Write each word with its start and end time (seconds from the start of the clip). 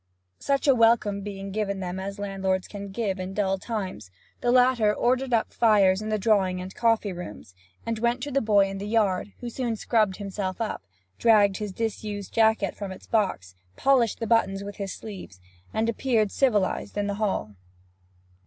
Such 0.39 0.67
a 0.67 0.73
welcome 0.73 1.21
being 1.21 1.51
given 1.51 1.79
them 1.79 1.99
as 1.99 2.17
landlords 2.17 2.67
can 2.67 2.89
give 2.89 3.19
in 3.19 3.35
dull 3.35 3.59
times, 3.59 4.09
the 4.39 4.49
latter 4.51 4.91
ordered 4.91 5.31
fires 5.49 6.01
in 6.01 6.09
the 6.09 6.17
drawing 6.17 6.59
and 6.59 6.73
coffee 6.73 7.13
rooms, 7.13 7.53
and 7.85 7.99
went 7.99 8.23
to 8.23 8.31
the 8.31 8.41
boy 8.41 8.65
in 8.67 8.79
the 8.79 8.87
yard, 8.87 9.31
who 9.41 9.49
soon 9.51 9.75
scrubbed 9.75 10.17
himself 10.17 10.59
up, 10.59 10.81
dragged 11.19 11.57
his 11.57 11.71
disused 11.71 12.33
jacket 12.33 12.73
from 12.75 12.91
its 12.91 13.05
box, 13.05 13.53
polished 13.75 14.19
the 14.19 14.25
buttons 14.25 14.63
with 14.63 14.77
his 14.77 14.91
sleeve, 14.91 15.35
and 15.71 15.87
appeared 15.87 16.31
civilized 16.31 16.97
in 16.97 17.05
the 17.05 17.15
hall. 17.21 17.53